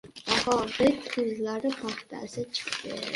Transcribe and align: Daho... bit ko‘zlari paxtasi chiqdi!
Daho... 0.27 0.53
bit 0.77 1.03
ko‘zlari 1.15 1.73
paxtasi 1.83 2.47
chiqdi! 2.61 2.99